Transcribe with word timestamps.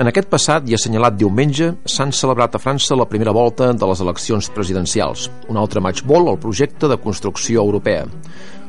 En 0.00 0.08
aquest 0.08 0.30
passat 0.32 0.68
i 0.70 0.76
assenyalat 0.76 1.18
diumenge 1.20 1.66
s'han 1.94 2.14
celebrat 2.16 2.54
a 2.56 2.60
França 2.62 2.96
la 2.96 3.04
primera 3.10 3.34
volta 3.36 3.68
de 3.76 3.88
les 3.90 4.00
eleccions 4.00 4.48
presidencials, 4.54 5.26
un 5.52 5.60
altre 5.60 5.82
matchball 5.84 6.30
al 6.32 6.40
projecte 6.40 6.88
de 6.88 6.96
construcció 6.96 7.60
europea. 7.60 8.06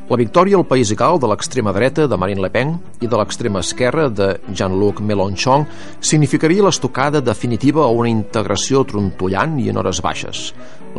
La 0.04 0.18
victòria 0.20 0.58
al 0.58 0.66
País 0.68 0.90
Gal 1.00 1.16
de 1.16 1.28
l'extrema 1.30 1.72
dreta 1.72 2.04
de 2.04 2.16
Marine 2.20 2.42
Le 2.44 2.50
Pen 2.52 2.74
i 3.00 3.08
de 3.08 3.16
l'extrema 3.16 3.62
esquerra 3.64 4.10
de 4.12 4.34
Jean-Luc 4.52 4.98
Mélenchon 5.00 5.64
significaria 6.04 6.66
l'estocada 6.66 7.22
definitiva 7.24 7.86
a 7.86 7.88
una 7.88 8.10
integració 8.12 8.82
trontollant 8.84 9.54
i 9.62 9.70
en 9.72 9.80
hores 9.80 10.02
baixes. 10.04 10.50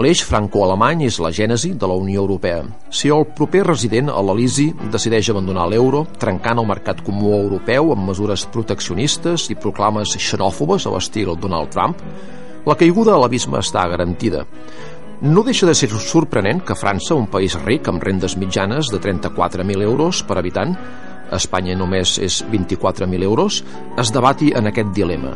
L'eix 0.02 0.24
franco-alemany 0.26 1.06
és 1.06 1.20
la 1.22 1.30
gènesi 1.30 1.76
de 1.78 1.86
la 1.86 2.00
Unió 2.02 2.24
Europea. 2.24 2.64
Si 2.90 3.14
el 3.14 3.28
proper 3.38 3.62
resident 3.68 4.10
a 4.10 4.24
l'Elisi 4.26 4.72
decideix 4.90 5.30
abandonar 5.30 5.68
l'euro, 5.70 6.08
trencant 6.18 6.64
el 6.64 6.72
mercat 6.74 7.06
comú 7.06 7.36
europeu 7.38 7.94
amb 7.94 8.10
mesures 8.10 8.48
proteccionistes 8.50 9.52
i 9.54 9.60
proclames 9.68 10.18
xenòfobes 10.18 10.90
a 10.90 10.96
l'estil 10.98 11.38
Donald 11.38 11.70
Trump, 11.70 12.02
la 12.66 12.74
caiguda 12.74 13.14
a 13.14 13.22
l'abisme 13.22 13.62
està 13.62 13.86
garantida. 13.86 14.48
No 15.26 15.42
deixa 15.42 15.66
de 15.66 15.74
ser 15.74 15.88
sorprenent 15.90 16.60
que 16.62 16.76
França, 16.78 17.16
un 17.18 17.26
país 17.26 17.56
ric 17.64 17.88
amb 17.90 18.04
rendes 18.06 18.36
mitjanes 18.38 18.92
de 18.94 19.00
34.000 19.02 19.82
euros 19.82 20.20
per 20.22 20.38
habitant, 20.38 20.76
Espanya 21.34 21.74
només 21.74 22.20
és 22.22 22.44
24.000 22.52 23.26
euros, 23.26 23.64
es 23.98 24.12
debati 24.14 24.52
en 24.54 24.70
aquest 24.70 24.92
dilema. 24.94 25.32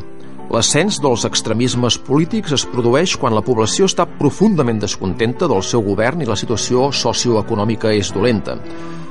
L'ascens 0.53 0.99
dels 1.01 1.25
extremismes 1.25 1.97
polítics 2.05 2.53
es 2.53 2.67
produeix 2.69 3.15
quan 3.17 3.33
la 3.33 3.41
població 3.41 3.89
està 3.89 4.05
profundament 4.05 4.77
descontenta 4.77 5.49
del 5.49 5.65
seu 5.65 5.81
govern 5.81 6.21
i 6.21 6.29
la 6.29 6.37
situació 6.37 6.91
socioeconòmica 6.93 7.89
és 7.97 8.13
dolenta. 8.13 8.59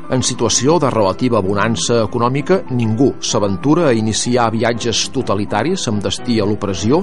En 0.09 0.23
situació 0.25 0.79
de 0.81 0.89
relativa 0.89 1.43
bonança 1.45 1.99
econòmica, 2.01 2.63
ningú 2.73 3.11
s'aventura 3.21 3.91
a 3.91 3.93
iniciar 3.93 4.47
viatges 4.55 5.03
totalitaris 5.13 5.85
amb 5.91 6.01
destí 6.01 6.39
a 6.41 6.47
l'opressió 6.49 7.03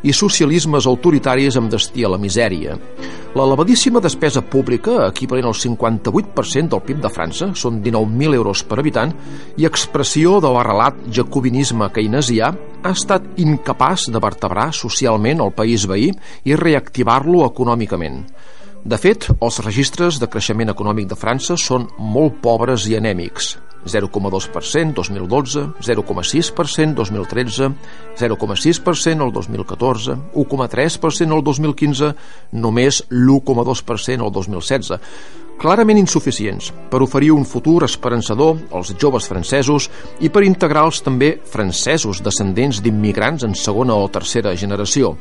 i 0.00 0.14
socialismes 0.16 0.88
autoritaris 0.88 1.58
amb 1.60 1.68
destí 1.74 2.06
a 2.06 2.14
la 2.14 2.20
misèria. 2.22 2.78
L'elevadíssima 3.36 4.00
despesa 4.00 4.40
pública, 4.40 5.02
equivalent 5.10 5.50
al 5.50 5.58
58% 5.60 6.72
del 6.72 6.84
PIB 6.88 7.04
de 7.04 7.12
França, 7.12 7.50
són 7.52 7.82
19.000 7.84 8.40
euros 8.40 8.64
per 8.64 8.80
habitant, 8.80 9.12
i 9.60 9.68
expressió 9.68 10.40
de 10.40 10.56
l'arrelat 10.56 11.04
jacobinisme 11.12 11.92
keynesià, 11.92 12.54
ha 12.80 12.96
estat 12.96 13.36
incapaç 13.36 14.08
de 14.08 14.22
vertebrar 14.22 14.70
socialment 14.72 15.44
el 15.44 15.52
país 15.52 15.84
veí 15.84 16.08
i 16.48 16.56
reactivar-lo 16.56 17.44
econòmicament. 17.50 18.22
De 18.86 18.94
fet, 19.02 19.24
els 19.42 19.56
registres 19.64 20.20
de 20.22 20.28
creixement 20.30 20.70
econòmic 20.70 21.08
de 21.10 21.16
França 21.18 21.56
són 21.58 21.88
molt 21.98 22.36
pobres 22.38 22.84
i 22.86 22.92
anèmics. 22.94 23.56
0,2% 23.82 24.94
2012, 24.94 25.64
0,6% 25.82 26.94
2013, 26.94 27.70
0,6% 28.20 29.26
el 29.26 29.32
2014, 29.34 30.16
1,3% 30.44 31.34
el 31.34 31.42
2015, 31.48 32.12
només 32.62 33.02
l'1,2% 33.10 34.28
el 34.28 34.32
2016. 34.38 35.02
Clarament 35.58 35.98
insuficients 35.98 36.70
per 36.92 37.02
oferir 37.02 37.32
un 37.34 37.46
futur 37.48 37.80
esperançador 37.88 38.60
als 38.70 38.94
joves 38.94 39.26
francesos 39.26 39.90
i 40.22 40.30
per 40.30 40.46
integrar 40.46 40.86
els 40.86 41.02
també 41.02 41.40
francesos 41.42 42.22
descendents 42.22 42.84
d'immigrants 42.84 43.50
en 43.50 43.58
segona 43.58 43.98
o 43.98 44.06
tercera 44.06 44.54
generació. 44.54 45.16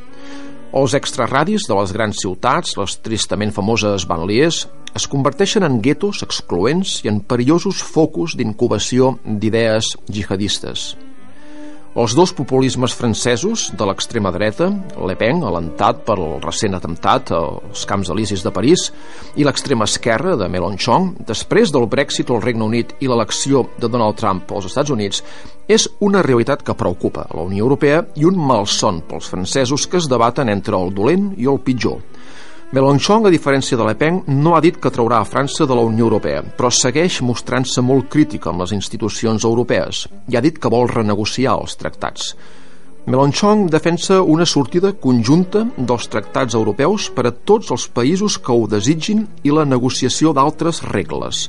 Els 0.75 0.91
extraradis 0.97 1.69
de 1.69 1.75
les 1.77 1.91
grans 1.95 2.17
ciutats, 2.19 2.73
les 2.75 2.97
tristament 2.99 3.53
famoses 3.55 4.03
banlieues, 4.09 4.65
es 4.99 5.05
converteixen 5.07 5.63
en 5.63 5.79
guetos 5.79 6.19
excloents 6.27 6.97
i 7.05 7.11
en 7.13 7.21
perillosos 7.23 7.79
focus 7.95 8.35
d'incubació 8.35 9.13
d'idees 9.23 9.93
jihadistes. 10.11 10.89
Els 11.95 12.11
dos 12.11 12.33
populismes 12.35 12.91
francesos 12.91 13.69
de 13.79 13.85
l'extrema 13.87 14.27
dreta, 14.35 14.65
Le 15.07 15.13
Pen, 15.15 15.37
alentat 15.47 16.01
pel 16.03 16.25
recent 16.43 16.73
atemptat 16.75 17.31
als 17.31 17.85
camps 17.87 18.09
elisis 18.11 18.43
de 18.43 18.51
París, 18.51 18.89
i 19.39 19.47
l'extrema 19.47 19.87
esquerra 19.87 20.33
de 20.35 20.49
Mélenchon, 20.51 21.13
després 21.23 21.71
del 21.71 21.87
Brexit 21.87 22.33
al 22.35 22.43
Regne 22.43 22.67
Unit 22.67 22.91
i 22.99 23.07
l'elecció 23.07 23.63
de 23.79 23.87
Donald 23.87 24.19
Trump 24.19 24.51
als 24.51 24.67
Estats 24.73 24.91
Units, 24.91 25.23
és 25.71 25.87
una 26.03 26.19
realitat 26.19 26.67
que 26.67 26.75
preocupa 26.75 27.29
la 27.31 27.47
Unió 27.47 27.63
Europea 27.63 28.03
i 28.19 28.27
un 28.27 28.43
malson 28.43 28.99
pels 29.07 29.31
francesos 29.31 29.87
que 29.87 30.03
es 30.03 30.11
debaten 30.11 30.51
entre 30.51 30.75
el 30.75 30.91
dolent 30.91 31.31
i 31.39 31.47
el 31.47 31.63
pitjor. 31.63 32.03
Mélenchon, 32.75 33.23
a 33.23 33.31
diferència 33.31 33.77
de 33.79 33.85
Le 33.87 33.93
Pen, 33.95 34.17
no 34.27 34.51
ha 34.55 34.59
dit 34.59 34.75
que 34.83 34.89
traurà 34.91 35.21
a 35.21 35.27
França 35.29 35.63
de 35.63 35.75
la 35.77 35.83
Unió 35.87 36.09
Europea, 36.09 36.41
però 36.57 36.67
segueix 36.67 37.21
mostrant-se 37.23 37.79
molt 37.79 38.09
crític 38.11 38.49
amb 38.51 38.65
les 38.65 38.73
institucions 38.75 39.45
europees 39.47 40.01
i 40.27 40.35
ha 40.35 40.41
dit 40.43 40.59
que 40.59 40.71
vol 40.73 40.89
renegociar 40.91 41.55
els 41.55 41.77
tractats. 41.79 42.33
Mélenchon 43.07 43.69
defensa 43.71 44.19
una 44.19 44.49
sortida 44.49 44.91
conjunta 44.91 45.63
dels 45.77 46.09
tractats 46.11 46.59
europeus 46.59 47.07
per 47.15 47.29
a 47.29 47.35
tots 47.53 47.71
els 47.71 47.87
països 47.87 48.35
que 48.43 48.51
ho 48.51 48.67
desitgin 48.67 49.23
i 49.47 49.55
la 49.55 49.63
negociació 49.63 50.35
d'altres 50.35 50.83
regles. 50.91 51.45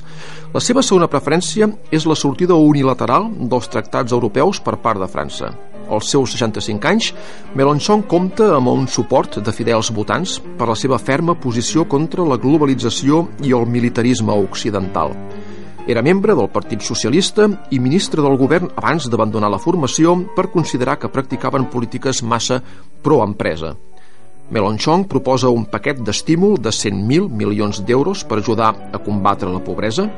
La 0.55 0.63
seva 0.63 0.85
segona 0.85 1.11
preferència 1.11 1.67
és 1.91 2.07
la 2.07 2.15
sortida 2.15 2.55
unilateral 2.55 3.33
dels 3.51 3.67
tractats 3.73 4.15
europeus 4.15 4.63
per 4.63 4.79
part 4.79 5.03
de 5.03 5.11
França 5.11 5.51
als 5.89 6.11
seus 6.11 6.31
65 6.35 6.87
anys, 6.87 7.11
Mélenchon 7.55 8.03
compta 8.07 8.53
amb 8.55 8.71
un 8.71 8.87
suport 8.87 9.39
de 9.43 9.53
fidels 9.53 9.91
votants 9.95 10.37
per 10.57 10.67
la 10.69 10.75
seva 10.75 10.99
ferma 10.99 11.35
posició 11.39 11.87
contra 11.89 12.25
la 12.25 12.37
globalització 12.37 13.25
i 13.43 13.53
el 13.55 13.67
militarisme 13.67 14.33
occidental. 14.33 15.15
Era 15.87 16.03
membre 16.03 16.35
del 16.35 16.49
Partit 16.51 16.83
Socialista 16.83 17.47
i 17.71 17.79
ministre 17.79 18.21
del 18.21 18.35
govern 18.35 18.73
abans 18.75 19.07
d'abandonar 19.07 19.47
la 19.53 19.59
formació 19.63 20.17
per 20.35 20.49
considerar 20.51 20.97
que 20.99 21.07
practicaven 21.07 21.69
polítiques 21.71 22.19
massa 22.23 22.59
pro-empresa. 23.03 23.71
Mélenchon 24.51 25.05
proposa 25.07 25.51
un 25.51 25.65
paquet 25.67 25.99
d'estímul 26.03 26.59
de 26.59 26.71
100.000 26.75 27.31
milions 27.31 27.79
d'euros 27.87 28.23
per 28.27 28.39
ajudar 28.39 28.73
a 28.91 28.99
combatre 28.99 29.51
la 29.51 29.63
pobresa, 29.63 30.09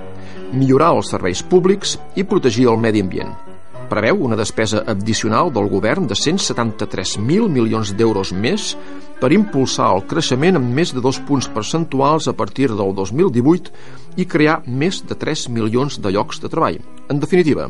millorar 0.54 0.96
els 0.98 1.14
serveis 1.14 1.46
públics 1.46 1.98
i 2.16 2.26
protegir 2.26 2.70
el 2.70 2.82
medi 2.82 3.06
ambient 3.06 3.49
preveu 3.90 4.22
una 4.26 4.38
despesa 4.40 4.84
addicional 4.88 5.52
del 5.54 5.70
govern 5.70 6.08
de 6.08 6.16
173.000 6.16 7.50
milions 7.50 7.94
d'euros 7.98 8.32
més 8.34 8.76
per 9.20 9.34
impulsar 9.36 9.90
el 9.96 10.06
creixement 10.08 10.60
amb 10.60 10.76
més 10.76 10.94
de 10.96 11.02
dos 11.04 11.20
punts 11.28 11.50
percentuals 11.52 12.30
a 12.30 12.36
partir 12.38 12.70
del 12.70 12.94
2018 12.96 13.74
i 14.22 14.28
crear 14.30 14.62
més 14.66 15.02
de 15.08 15.18
3 15.18 15.48
milions 15.56 16.00
de 16.00 16.14
llocs 16.14 16.40
de 16.44 16.52
treball. 16.52 16.80
En 17.10 17.20
definitiva, 17.20 17.70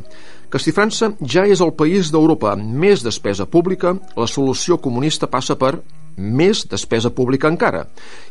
que 0.49 0.59
si 0.59 0.73
França 0.75 1.13
ja 1.21 1.45
és 1.45 1.61
el 1.61 1.73
país 1.77 2.11
d'Europa 2.11 2.53
amb 2.53 2.75
més 2.83 3.05
despesa 3.05 3.45
pública, 3.45 3.95
la 4.17 4.27
solució 4.27 4.79
comunista 4.81 5.29
passa 5.29 5.57
per 5.57 5.77
més 6.19 6.65
despesa 6.67 7.13
pública 7.15 7.47
encara 7.47 7.85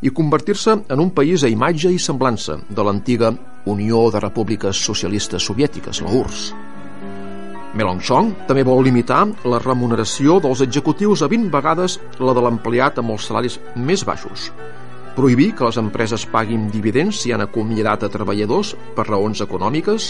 i 0.04 0.12
convertir-se 0.12 0.76
en 0.84 1.00
un 1.00 1.10
país 1.14 1.44
a 1.44 1.52
imatge 1.52 1.94
i 1.94 1.98
semblança 2.02 2.58
de 2.68 2.84
l'antiga 2.84 3.32
Unió 3.66 4.08
de 4.12 4.20
Repúbliques 4.20 4.84
Socialistes 4.90 5.48
Soviètiques, 5.48 6.02
la 6.04 6.12
URSS. 6.12 6.67
Mélenchon 7.78 8.32
també 8.48 8.64
vol 8.66 8.80
limitar 8.82 9.20
la 9.46 9.60
remuneració 9.62 10.40
dels 10.42 10.64
executius 10.64 11.20
a 11.22 11.28
20 11.30 11.52
vegades 11.52 11.98
la 12.18 12.34
de 12.34 12.42
l'empleat 12.42 12.98
amb 12.98 13.14
els 13.14 13.28
salaris 13.28 13.58
més 13.76 14.02
baixos, 14.08 14.48
prohibir 15.14 15.52
que 15.54 15.68
les 15.68 15.78
empreses 15.78 16.24
paguin 16.32 16.66
dividends 16.74 17.22
si 17.22 17.30
han 17.30 17.44
acomiadat 17.44 18.02
a 18.02 18.10
treballadors 18.10 18.74
per 18.96 19.06
raons 19.06 19.44
econòmiques, 19.46 20.08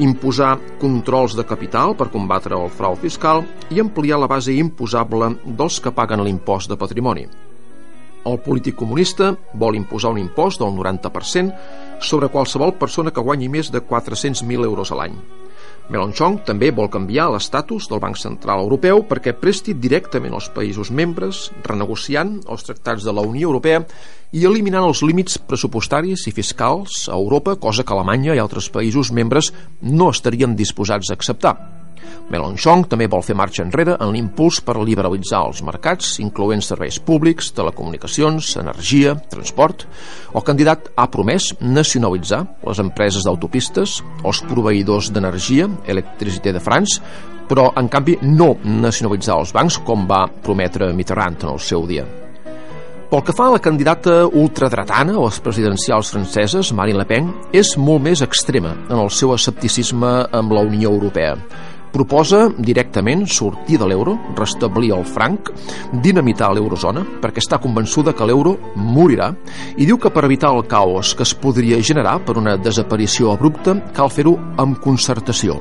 imposar 0.00 0.54
controls 0.80 1.36
de 1.36 1.44
capital 1.44 1.92
per 1.98 2.08
combatre 2.14 2.56
el 2.56 2.72
frau 2.72 2.96
fiscal 2.96 3.44
i 3.68 3.84
ampliar 3.84 4.22
la 4.22 4.30
base 4.30 4.56
imposable 4.56 5.34
dels 5.44 5.80
que 5.84 5.92
paguen 5.92 6.24
l'impost 6.24 6.72
de 6.72 6.80
patrimoni. 6.80 7.28
El 8.24 8.40
polític 8.40 8.80
comunista 8.80 9.34
vol 9.52 9.76
imposar 9.76 10.16
un 10.16 10.24
impost 10.24 10.64
del 10.64 10.72
90% 10.72 12.00
sobre 12.00 12.32
qualsevol 12.32 12.78
persona 12.80 13.12
que 13.12 13.20
guanyi 13.20 13.52
més 13.52 13.68
de 13.68 13.84
400.000 13.84 14.72
euros 14.72 14.88
a 14.88 15.02
l'any. 15.02 15.18
Mélenchon 15.92 16.38
també 16.48 16.70
vol 16.72 16.88
canviar 16.88 17.26
l'estatus 17.28 17.90
del 17.90 18.00
Banc 18.00 18.16
Central 18.16 18.62
Europeu 18.64 19.02
perquè 19.08 19.34
presti 19.36 19.74
directament 19.76 20.32
als 20.32 20.48
països 20.54 20.88
membres, 20.88 21.50
renegociant 21.66 22.38
els 22.48 22.64
tractats 22.64 23.04
de 23.04 23.12
la 23.12 23.26
Unió 23.26 23.50
Europea 23.50 23.82
i 24.32 24.46
eliminant 24.48 24.88
els 24.88 25.04
límits 25.04 25.36
pressupostaris 25.36 26.24
i 26.30 26.32
fiscals 26.32 27.04
a 27.10 27.18
Europa, 27.18 27.58
cosa 27.60 27.84
que 27.84 27.92
Alemanya 27.92 28.32
i 28.34 28.40
altres 28.40 28.70
països 28.72 29.12
membres 29.12 29.52
no 29.82 30.08
estarien 30.10 30.56
disposats 30.56 31.12
a 31.12 31.18
acceptar. 31.20 31.54
Mélenchon 32.32 32.86
també 32.88 33.08
vol 33.10 33.22
fer 33.24 33.36
marxa 33.36 33.62
enrere 33.64 33.98
en 34.00 34.12
l'impuls 34.14 34.60
per 34.64 34.78
liberalitzar 34.80 35.42
els 35.48 35.60
mercats, 35.66 36.14
incloent 36.24 36.64
serveis 36.64 36.98
públics, 37.04 37.50
telecomunicacions, 37.56 38.54
energia, 38.62 39.14
transport. 39.30 39.84
El 40.34 40.46
candidat 40.46 40.90
ha 40.96 41.10
promès 41.12 41.52
nacionalitzar 41.60 42.42
les 42.64 42.80
empreses 42.80 43.28
d'autopistes, 43.28 44.00
els 44.24 44.42
proveïdors 44.48 45.12
d'energia, 45.12 45.68
Electricité 45.86 46.52
de 46.52 46.64
France, 46.64 47.00
però 47.48 47.70
en 47.76 47.88
canvi 47.92 48.16
no 48.22 48.54
nacionalitzar 48.64 49.36
els 49.38 49.52
bancs 49.52 49.80
com 49.84 50.08
va 50.08 50.24
prometre 50.42 50.92
Mitterrand 50.96 51.44
en 51.44 51.54
el 51.54 51.60
seu 51.60 51.84
dia. 51.86 52.06
Pel 53.10 53.22
que 53.22 53.34
fa 53.36 53.44
a 53.46 53.52
la 53.52 53.60
candidata 53.62 54.24
ultradretana 54.26 55.12
a 55.14 55.26
les 55.26 55.36
presidencials 55.44 56.08
franceses, 56.10 56.72
Marine 56.74 56.98
Le 56.98 57.04
Pen, 57.06 57.28
és 57.54 57.76
molt 57.78 58.02
més 58.02 58.24
extrema 58.24 58.72
en 58.88 58.96
el 58.96 59.12
seu 59.12 59.34
escepticisme 59.36 60.16
amb 60.34 60.56
la 60.56 60.64
Unió 60.66 60.90
Europea 60.90 61.36
proposa 61.94 62.48
directament 62.58 63.24
sortir 63.30 63.78
de 63.78 63.88
l'euro, 63.88 64.16
restablir 64.36 64.90
el 64.96 65.06
franc, 65.06 65.52
dinamitar 66.02 66.50
l'eurozona, 66.54 67.04
perquè 67.22 67.42
està 67.44 67.60
convençuda 67.62 68.16
que 68.16 68.26
l'euro 68.26 68.56
morirà, 68.74 69.30
i 69.78 69.86
diu 69.86 70.00
que 70.00 70.10
per 70.10 70.26
evitar 70.26 70.52
el 70.56 70.66
caos 70.70 71.14
que 71.14 71.26
es 71.26 71.36
podria 71.38 71.80
generar 71.80 72.18
per 72.26 72.36
una 72.40 72.58
desaparició 72.58 73.32
abrupta 73.32 73.78
cal 73.94 74.10
fer-ho 74.10 74.36
amb 74.58 74.82
concertació. 74.82 75.60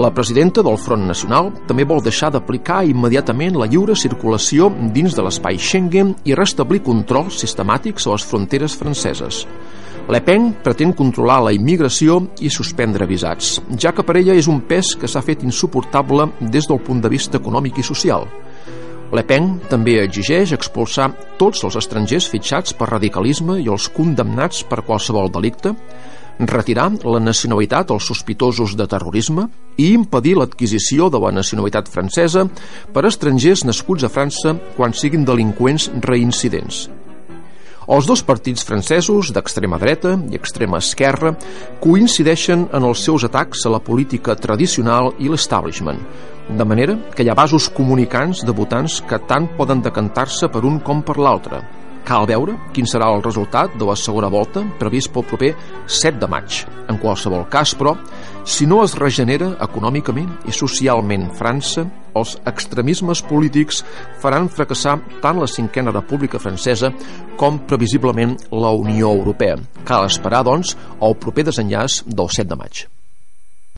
La 0.00 0.14
presidenta 0.14 0.62
del 0.64 0.78
Front 0.80 1.02
Nacional 1.04 1.50
també 1.68 1.84
vol 1.84 1.98
deixar 2.00 2.30
d'aplicar 2.32 2.78
immediatament 2.88 3.58
la 3.60 3.66
lliure 3.68 3.92
circulació 3.92 4.70
dins 4.94 5.12
de 5.12 5.20
l'espai 5.26 5.58
Schengen 5.60 6.14
i 6.24 6.32
restablir 6.38 6.80
controls 6.86 7.36
sistemàtics 7.42 8.06
a 8.06 8.14
les 8.14 8.24
fronteres 8.24 8.78
franceses. 8.80 9.42
Le 10.08 10.22
Pen 10.24 10.54
pretén 10.64 10.94
controlar 10.96 11.42
la 11.44 11.52
immigració 11.52 12.16
i 12.40 12.48
suspendre 12.48 13.04
visats, 13.10 13.58
ja 13.76 13.92
que 13.92 14.00
per 14.00 14.16
ella 14.22 14.38
és 14.40 14.48
un 14.48 14.62
pes 14.64 14.94
que 14.96 15.10
s'ha 15.10 15.20
fet 15.20 15.44
insuportable 15.44 16.30
des 16.40 16.70
del 16.70 16.80
punt 16.80 17.04
de 17.04 17.12
vista 17.12 17.36
econòmic 17.36 17.82
i 17.82 17.84
social. 17.84 18.24
Le 19.10 19.24
Pen 19.26 19.56
també 19.66 19.96
exigeix 19.98 20.52
expulsar 20.54 21.08
tots 21.38 21.64
els 21.66 21.76
estrangers 21.80 22.28
fitxats 22.30 22.76
per 22.78 22.92
radicalisme 22.92 23.56
i 23.58 23.66
els 23.66 23.88
condemnats 23.90 24.62
per 24.70 24.84
qualsevol 24.86 25.32
delicte, 25.34 25.74
retirar 26.46 26.86
la 27.02 27.18
nacionalitat 27.20 27.90
als 27.90 28.06
sospitosos 28.06 28.76
de 28.78 28.86
terrorisme 28.86 29.48
i 29.76 29.90
impedir 29.96 30.36
l'adquisició 30.38 31.10
de 31.10 31.18
la 31.20 31.34
nacionalitat 31.34 31.90
francesa 31.90 32.46
per 32.94 33.04
estrangers 33.10 33.66
nascuts 33.66 34.06
a 34.06 34.12
França 34.14 34.54
quan 34.78 34.94
siguin 34.94 35.26
delinqüents 35.26 35.90
reincidents. 36.06 36.86
Els 37.90 38.06
dos 38.06 38.20
partits 38.22 38.62
francesos, 38.62 39.32
d'extrema 39.34 39.74
dreta 39.82 40.12
i 40.30 40.38
extrema 40.38 40.78
esquerra, 40.78 41.32
coincideixen 41.82 42.68
en 42.70 42.84
els 42.86 43.00
seus 43.02 43.24
atacs 43.26 43.64
a 43.66 43.72
la 43.74 43.80
política 43.82 44.36
tradicional 44.38 45.10
i 45.18 45.26
l'establishment, 45.26 45.98
de 46.54 46.66
manera 46.70 46.94
que 47.16 47.26
hi 47.26 47.30
ha 47.32 47.34
vasos 47.34 47.66
comunicants 47.74 48.44
de 48.46 48.54
votants 48.54 49.00
que 49.10 49.18
tant 49.26 49.48
poden 49.58 49.82
decantar-se 49.82 50.46
per 50.54 50.62
un 50.70 50.78
com 50.86 51.02
per 51.02 51.18
l'altre. 51.18 51.64
Cal 52.06 52.28
veure 52.30 52.54
quin 52.76 52.86
serà 52.86 53.10
el 53.10 53.24
resultat 53.24 53.74
de 53.74 53.88
la 53.88 53.98
segona 53.98 54.30
volta 54.30 54.62
previst 54.78 55.10
pel 55.10 55.26
proper 55.26 55.50
7 55.86 56.22
de 56.22 56.28
maig. 56.30 56.62
En 56.86 57.02
qualsevol 57.02 57.48
cas, 57.50 57.74
però, 57.74 57.96
si 58.46 58.70
no 58.70 58.84
es 58.84 58.94
regenera 59.02 59.56
econòmicament 59.66 60.30
i 60.46 60.54
socialment 60.54 61.26
França, 61.34 61.88
els 62.14 62.36
extremismes 62.50 63.22
polítics 63.26 63.82
faran 64.22 64.50
fracassar 64.52 64.98
tant 65.24 65.40
la 65.40 65.50
cinquena 65.50 65.94
república 65.94 66.42
francesa 66.42 66.92
com 67.40 67.60
previsiblement 67.70 68.36
la 68.52 68.72
Unió 68.76 69.12
Europea. 69.16 69.58
Cal 69.84 70.08
esperar, 70.10 70.44
doncs, 70.46 70.76
el 71.00 71.18
proper 71.18 71.48
desenllaç 71.50 72.02
del 72.06 72.28
7 72.28 72.50
de 72.54 72.64
maig. 72.64 72.86